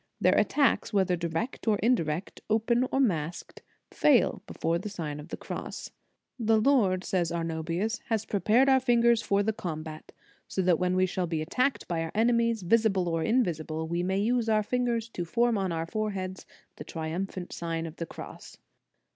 [0.19, 3.61] Their attacks, whether direct or indirect, open or masked,
[3.91, 5.91] fail before the Sign of the Cross.
[6.39, 10.11] "The Lord," says Arnobius, "has prepared our fingers for the combat,
[10.47, 14.01] so that when we shall be attacked by our ene mies, visible or invisible, we
[14.01, 16.47] may use our fin gers to form on our foreheads
[16.77, 18.57] the triumphant Sign of the Cross."